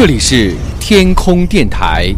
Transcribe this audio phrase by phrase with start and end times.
[0.00, 2.10] 这里是天空电台，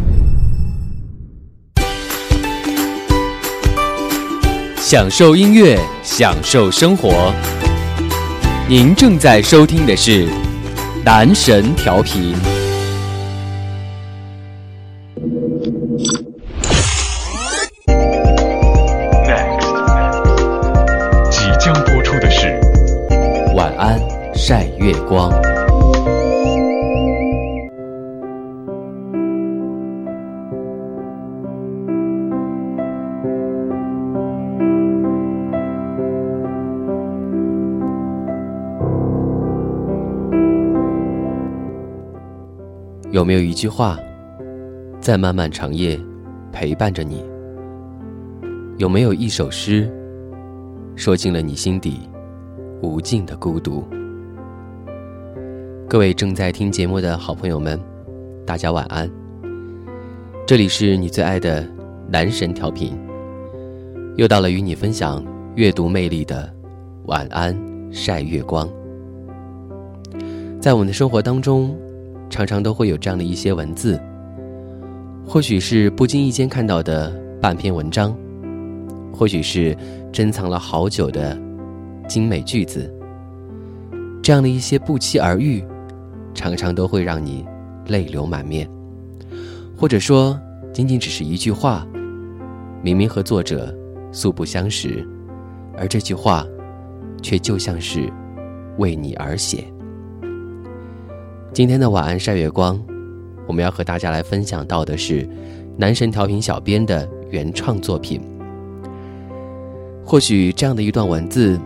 [4.77, 7.33] 享受音乐，享受生活。
[8.69, 10.29] 您正在收听的是
[11.03, 12.33] 男神调频。
[43.13, 43.99] 有没有一句话，
[44.99, 45.99] 在漫漫长夜
[46.51, 47.23] 陪伴着你？
[48.79, 49.87] 有没有一首诗，
[50.95, 52.09] 说尽了你心底
[52.81, 53.83] 无尽的孤独？
[55.87, 57.79] 各位正在听节目的好朋友们，
[58.47, 59.07] 大家晚安。
[60.47, 61.63] 这里是你最爱的
[62.09, 62.97] 男神调频，
[64.15, 65.23] 又到了与你分享
[65.53, 66.51] 阅读魅力的
[67.05, 67.55] 晚安
[67.91, 68.67] 晒月光。
[70.59, 71.77] 在我们的生活当中。
[72.29, 74.01] 常常都会有这样的一些文字，
[75.25, 78.15] 或许是不经意间看到的半篇文章，
[79.13, 79.77] 或许是
[80.11, 81.39] 珍藏了好久的
[82.07, 82.91] 精美句子。
[84.21, 85.63] 这样的一些不期而遇，
[86.33, 87.45] 常常都会让你
[87.87, 88.69] 泪流满面，
[89.75, 90.39] 或者说
[90.71, 91.85] 仅仅只是一句话，
[92.81, 93.75] 明明和作者
[94.11, 95.05] 素不相识，
[95.77, 96.45] 而这句话
[97.21, 98.11] 却就像是
[98.77, 99.72] 为你而写。
[101.53, 102.81] 今天的晚安晒月光，
[103.45, 105.29] 我们要和大家来分享到的是
[105.77, 108.19] 男神调频小编的原创作品。
[110.03, 111.59] 或许这样的一段文字，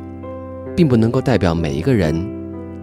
[0.75, 2.13] 并不能够代表每一个人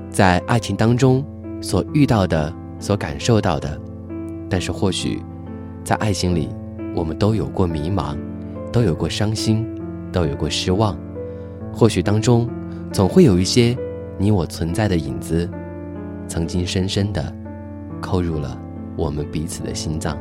[0.08, 1.22] 在爱情当中
[1.60, 3.78] 所遇到的、所感受到的，
[4.48, 5.20] 但是或许
[5.84, 6.48] 在爱情里，
[6.96, 8.16] 我们都有过迷茫，
[8.72, 9.66] 都有过伤心，
[10.10, 10.96] 都有过失望。
[11.70, 12.48] 或许当中
[12.90, 13.76] 总会有一些
[14.16, 15.46] 你我存在的影子。
[16.26, 17.32] 曾经深深的
[18.00, 18.58] 扣入了
[18.96, 20.18] 我们彼此的心脏。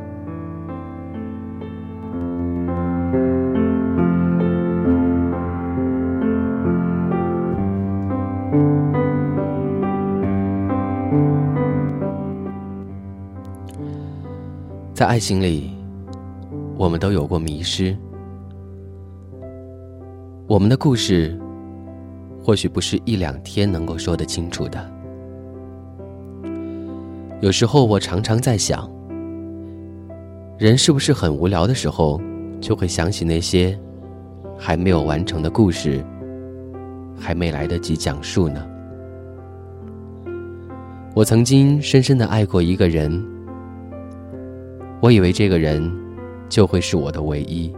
[14.92, 15.72] 在爱情里，
[16.76, 17.96] 我们都有过迷失。
[20.46, 21.36] 我们的故事，
[22.42, 24.93] 或许不是一两天能够说得清楚的。
[27.40, 28.90] 有时候我常常在想，
[30.56, 32.20] 人是不是很无聊的时候，
[32.60, 33.78] 就会想起那些
[34.58, 36.02] 还没有完成的故事，
[37.18, 38.64] 还没来得及讲述呢？
[41.14, 43.22] 我曾经深深的爱过一个人，
[45.00, 45.92] 我以为这个人
[46.48, 47.70] 就会是我的唯一，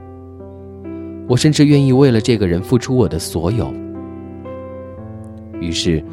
[1.26, 3.72] 我甚至愿意为了这个人付出我的所有。
[5.60, 6.04] 于是，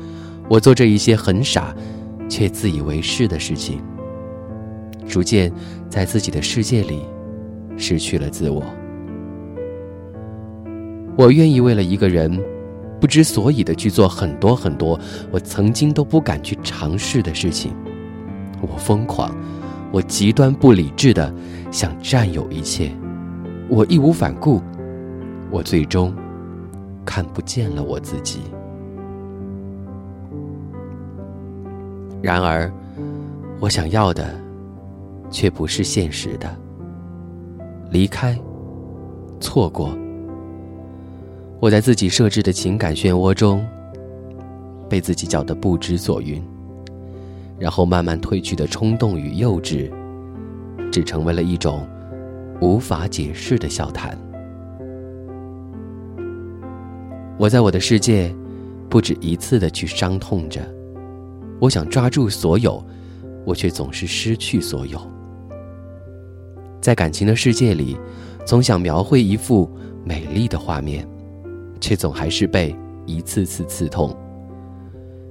[0.49, 1.75] 我做着一些很傻。
[2.29, 3.81] 却自以为是的事情，
[5.07, 5.51] 逐渐
[5.89, 7.01] 在自己的世界里
[7.77, 8.63] 失去了自我。
[11.15, 12.41] 我愿意为了一个人，
[12.99, 17.71] 不知所以的去做很多很多我曾经都不敢去尝试的事情。
[18.61, 19.29] 我疯狂，
[19.91, 21.31] 我极端不理智的
[21.69, 22.91] 想占有一切，
[23.69, 24.61] 我义无反顾，
[25.51, 26.15] 我最终
[27.05, 28.39] 看不见了我自己。
[32.23, 32.71] 然而，
[33.59, 34.33] 我想要的，
[35.29, 36.49] 却不是现实的。
[37.91, 38.33] 离开，
[39.41, 39.93] 错过，
[41.59, 43.61] 我在自己设置的情感漩涡中，
[44.87, 46.41] 被自己搅得不知所云，
[47.59, 49.91] 然后慢慢褪去的冲动与幼稚，
[50.93, 51.85] 只成为了一种
[52.61, 54.17] 无法解释的笑谈。
[57.37, 58.33] 我在我的世界，
[58.87, 60.61] 不止一次的去伤痛着。
[61.63, 62.85] 我想抓住所有，
[63.45, 64.99] 我却总是失去所有。
[66.81, 67.97] 在感情的世界里，
[68.45, 69.71] 总想描绘一幅
[70.03, 71.07] 美丽的画面，
[71.79, 72.75] 却总还是被
[73.05, 74.13] 一次次刺痛。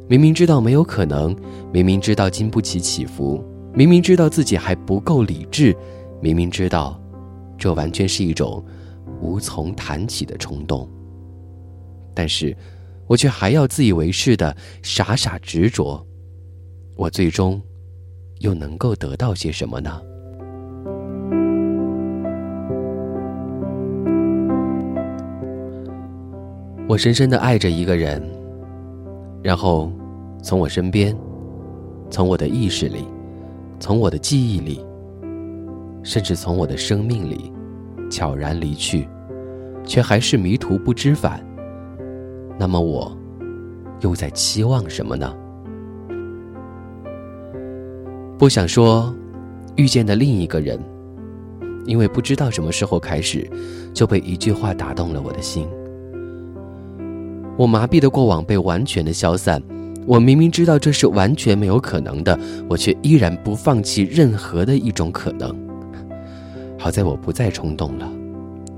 [0.08, 1.36] 明明知道没有可能，
[1.70, 3.44] 明明知道经不起起伏，
[3.74, 5.76] 明明知道自己还不够理智，
[6.22, 6.98] 明明知道，
[7.58, 8.64] 这完全是一种
[9.20, 10.88] 无从谈起的冲动。
[12.14, 12.56] 但是，
[13.06, 16.02] 我却还要自以为是的傻傻执着。
[17.02, 17.60] 我最终
[18.38, 20.00] 又能够得到些什么呢？
[26.86, 28.22] 我深深的爱着一个人，
[29.42, 29.90] 然后
[30.44, 31.12] 从我身边，
[32.08, 33.04] 从我的意识里，
[33.80, 34.80] 从我的记忆里，
[36.04, 37.52] 甚至从我的生命里
[38.12, 39.08] 悄然离去，
[39.84, 41.44] 却还是迷途不知返，
[42.56, 43.10] 那么我
[44.02, 45.34] 又在期望什么呢？
[48.42, 49.14] 不想说
[49.76, 50.76] 遇见的另一个人，
[51.86, 53.48] 因为不知道什么时候开始，
[53.94, 55.64] 就被一句话打动了我的心。
[57.56, 59.62] 我麻痹的过往被完全的消散。
[60.08, 62.36] 我明明知道这是完全没有可能的，
[62.68, 65.56] 我却依然不放弃任何的一种可能。
[66.76, 68.10] 好在我不再冲动了，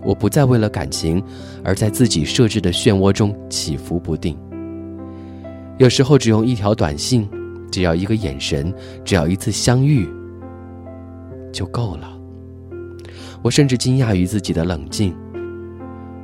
[0.03, 1.25] 我不再为了感情
[1.65, 4.37] 而在自己设置的漩涡中起伏不定。
[5.79, 7.27] 有时候只用一条短信，
[7.75, 8.73] 只要一个眼神，
[9.05, 10.09] 只要一次相遇，
[11.53, 12.17] 就够了。
[13.43, 15.13] 我甚至惊讶于自己的冷静。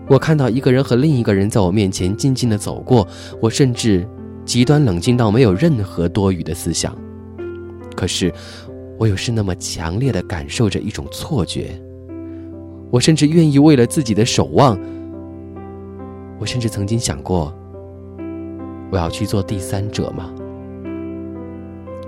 [0.09, 3.05] 我看到一个人和另一个人在我面前静静的走过，
[3.43, 4.07] 我甚至。
[4.47, 6.97] 极端冷静到没有任何多余的思想，
[7.95, 8.33] 可是，
[8.99, 11.81] 我又是那么强烈的感受着一种错觉。
[12.91, 14.77] 我甚至愿意为了自己的守望，
[16.41, 17.55] 我甚至曾经想过，
[18.91, 20.33] 我要去做第三者吗？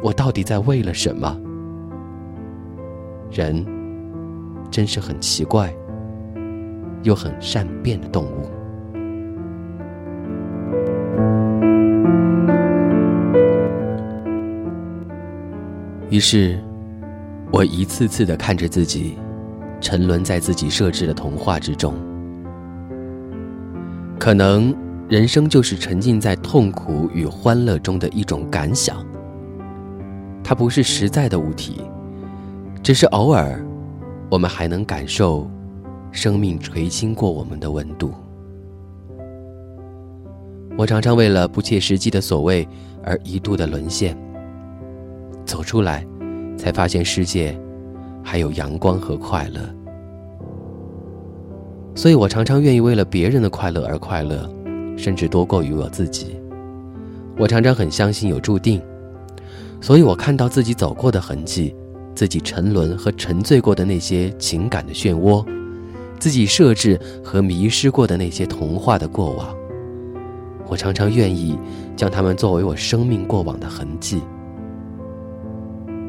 [0.03, 1.41] 我到底在为了什么？
[3.31, 3.65] 人，
[4.71, 5.73] 真是很奇怪，
[7.05, 8.51] 又很善变的动物。
[16.11, 16.59] 于是，
[17.53, 19.17] 我一次次的看着自己，
[19.81, 21.95] 沉沦在自己设置的童话之中。
[24.19, 24.75] 可能
[25.09, 29.05] 人生就是沉浸在痛苦与欢乐中的一种感想。
[30.45, 31.81] 它不是实在的物体，
[32.83, 33.65] 只是偶尔，
[34.31, 35.49] 我们还能感受
[36.11, 38.13] 生命垂青过我们的温度。
[40.77, 42.67] 我常常为了不切实际的所谓
[43.05, 44.17] 而一度的沦陷。
[45.45, 46.07] 走出来，
[46.57, 47.59] 才发现世界
[48.23, 49.61] 还有阳光和快乐。
[51.95, 54.49] 所以我常常愿意为了别人的快乐而快乐，
[54.97, 56.41] 甚至多过于我自己。
[57.39, 58.81] 我常常很相信有注定，
[59.83, 61.75] 所以我看到自己走过的痕迹，
[62.15, 65.45] 自己沉沦和沉醉过的那些情感的漩涡，
[66.21, 69.49] 自己设置和迷失过的那些童话的过往，
[70.69, 71.59] 我常常愿意
[71.97, 74.23] 将它们作为我生命过往的痕迹。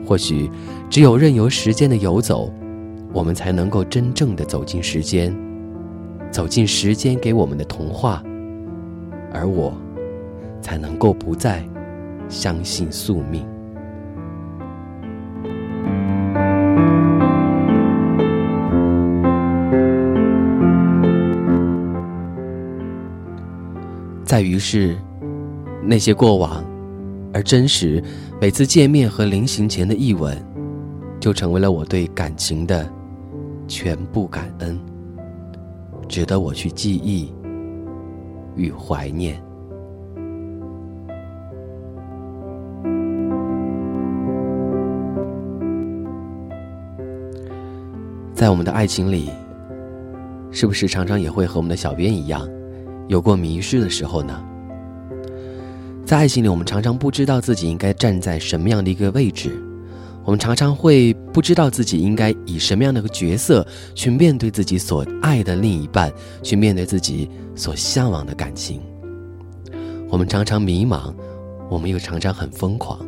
[0.06, 0.52] 或许，
[0.88, 2.54] 只有任由时间的游走，
[3.12, 5.36] 我们才能够真正的走进时间，
[6.30, 8.22] 走进时间给我们的童话，
[9.34, 9.74] 而我，
[10.62, 11.68] 才能够不再
[12.30, 13.44] 相信宿命。
[24.34, 24.98] 在于是，
[25.84, 26.66] 那些过往。
[27.32, 28.04] 而真实，
[28.42, 30.36] 每次见面和临行前的一吻，
[31.20, 32.92] 就成为了我对感情的
[33.68, 34.80] 全部感恩，
[36.10, 37.32] 值得我去记忆
[38.56, 39.40] 与怀念。
[48.34, 49.30] 在我们的爱情里，
[50.50, 52.50] 是不是常常也会和我们的小编一样，
[53.08, 54.44] 有过迷失的时候呢？
[56.06, 59.58] 在爱情里，我们常常不知道自己应该站在什么样的一个位置，
[60.26, 68.82] 我们常常会不知道自己应该以什么样的一个角色去面对自己所爱的另一半，去面对自己所向往的感情。
[70.10, 71.14] 我们常常迷茫，
[71.70, 73.00] 我们又常常很疯狂。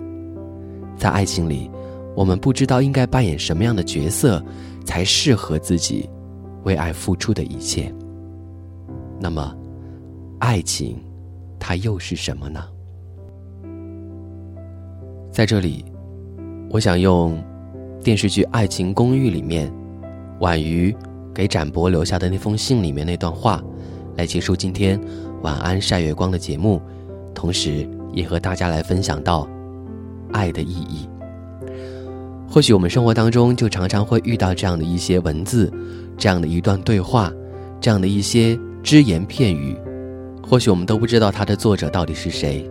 [0.97, 1.69] 在爱情里，
[2.15, 4.41] 我们不知道应该扮演什么样的角色
[4.85, 6.09] 才适合自己
[6.63, 7.93] 为爱付出的一切。
[9.19, 9.55] 那么，
[10.45, 10.95] 爱情，
[11.59, 12.63] 它又是什么呢？
[15.31, 15.83] 在这里，
[16.69, 17.43] 我想用
[18.03, 19.73] 电视剧《爱情公寓》里面
[20.41, 20.95] 婉瑜
[21.33, 23.59] 给展博留下的那封信里面那段话，
[24.17, 25.01] 来结束今天
[25.41, 26.79] 晚安晒月光的节目，
[27.33, 29.49] 同时也和大家来分享到
[30.31, 31.09] 爱的意义。
[32.47, 35.73] 或许我们生活当中就常常会遇到这样的一些文字，
[36.19, 37.33] 这样的一段对话，
[37.81, 39.75] 这样的一些只言片语，
[40.47, 42.69] 或许我们都不知道它的作者到底是谁，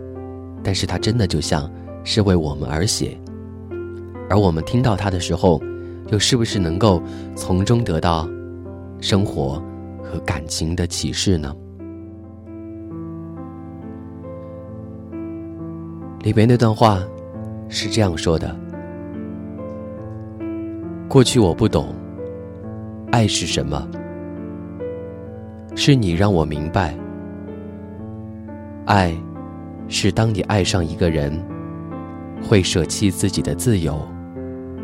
[0.63, 1.69] 但是它真的就像。
[2.07, 3.17] 是为我们而写，
[4.29, 5.59] 而我们听到它的时候，
[6.11, 7.01] 又是不是能够
[7.35, 8.29] 从中得到
[9.01, 9.59] 生活
[10.03, 11.51] 和感情的启示呢？
[16.21, 17.01] 里边那段话
[17.69, 18.55] 是这样说的
[21.09, 21.87] ：“过去我不懂
[23.11, 23.89] 爱是什么，
[25.75, 26.95] 是你让我明白，
[28.85, 29.15] 爱
[29.87, 31.43] 是当你爱上一个人。”
[32.47, 34.07] 会舍弃自己的自由，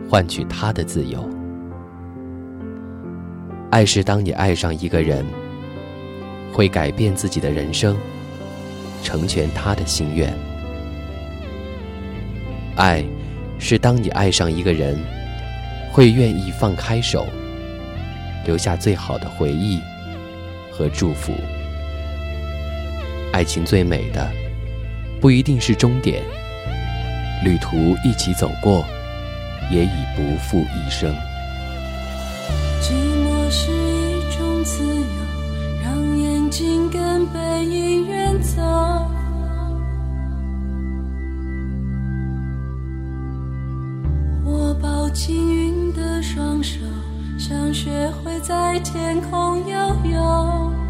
[0.10, 1.30] 换取他的自由。
[3.70, 5.24] 爱是当你爱上一个人，
[6.52, 7.96] 会改变自己的人生，
[9.04, 10.34] 成全他的心愿。
[12.76, 13.06] 爱
[13.60, 14.98] 是当你爱上一个人，
[15.92, 17.28] 会愿意放开手，
[18.48, 19.80] 留下最好的回忆
[20.72, 21.32] 和祝福。
[23.32, 24.30] 爱情最美的，
[25.20, 26.22] 不一定是终点，
[27.44, 28.86] 旅途一起走过，
[29.72, 31.16] 也已不负一生。
[32.82, 35.06] 寂寞是一种自由，
[35.82, 38.62] 让眼睛跟背影远走。
[44.44, 46.80] 我抱紧云的双手，
[47.40, 50.81] 想学会在天空游泳。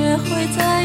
[0.00, 0.79] 学会在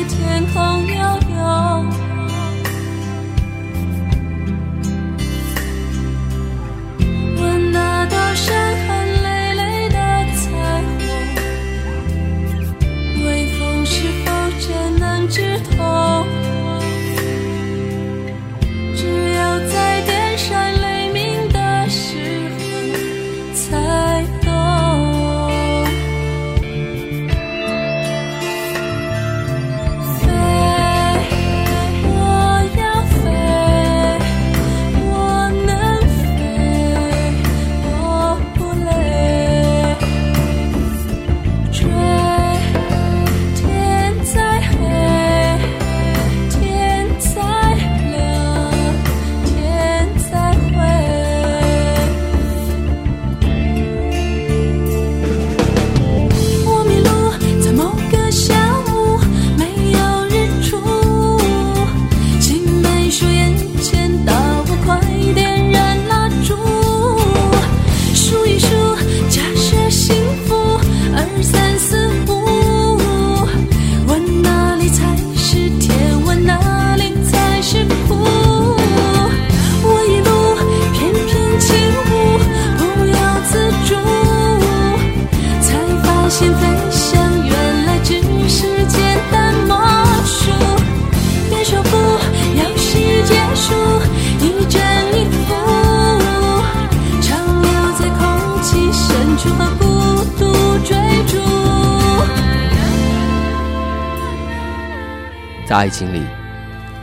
[105.75, 106.21] 在爱情里，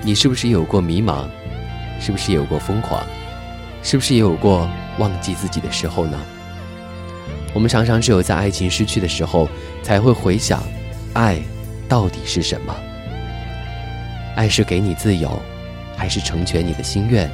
[0.02, 1.26] 你是不是有过迷茫？
[2.00, 3.06] 是不是有过疯狂？
[3.82, 6.18] 是不是也有过忘记自己的时候呢？
[7.52, 9.46] 我们常常只有在爱情失去的时候，
[9.82, 10.62] 才会回想，
[11.12, 11.38] 爱
[11.86, 12.74] 到底是什么？
[14.36, 15.38] 爱是给你自由，
[15.94, 17.30] 还是成全你的心愿，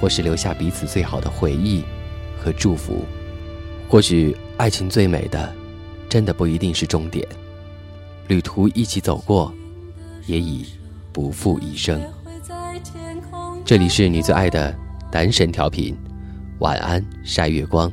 [0.00, 1.82] 或是留下彼此最好的回忆
[2.40, 3.04] 和祝福？
[3.88, 5.52] 或许爱情最美的，
[6.08, 7.26] 真的不一定是终点，
[8.28, 9.52] 旅途一起走过，
[10.28, 10.66] 也已
[11.12, 12.00] 不负一生。
[13.64, 14.72] 这里是你最爱的
[15.10, 15.96] 男神调频，
[16.60, 17.90] 晚安晒月光。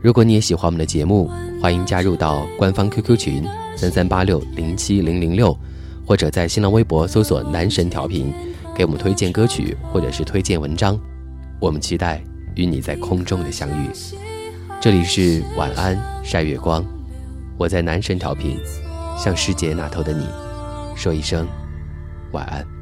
[0.00, 1.28] 如果你也喜欢我们的节目，
[1.60, 5.58] 欢迎加入到官方 QQ 群三三八六零七零零六，
[6.06, 8.32] 或者在新浪微博搜索“男神调频”，
[8.76, 10.98] 给我们推荐歌曲或者是推荐文章。
[11.58, 12.22] 我们期待
[12.54, 13.90] 与你在空中的相遇。
[14.80, 16.84] 这里是晚安晒月光，
[17.56, 18.56] 我在男神调频，
[19.18, 20.24] 向世界那头的你
[20.98, 21.46] 说一声
[22.32, 22.77] 晚安。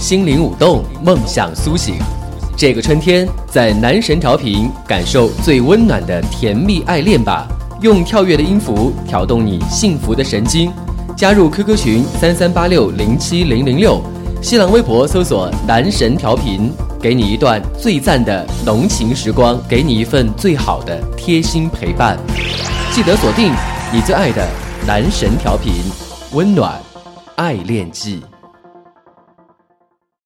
[0.00, 1.96] 心灵舞动，梦想苏醒。
[2.56, 7.46] 这个春天，在男神调频感受最温暖的甜蜜爱恋吧！
[7.82, 10.72] 用跳跃的音符挑动你幸福的神经。
[11.14, 14.00] 加入 QQ 群三三八六零七零零六，
[14.40, 22.18] 新浪微博搜索“男神调频”，给你一段最赞的浓情时光，给你一份最好的贴心陪伴。
[22.90, 23.52] 记得锁定
[23.92, 24.48] 你最爱的
[24.86, 25.74] 男神调频，
[26.32, 26.80] 温暖
[27.36, 28.22] 爱恋记。